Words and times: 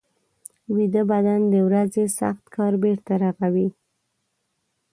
ویده 0.75 1.01
بدن 1.11 1.41
د 1.53 1.55
ورځې 1.67 2.03
سخت 2.19 2.43
کار 2.55 2.73
بېرته 2.83 3.13
رغوي 3.23 3.67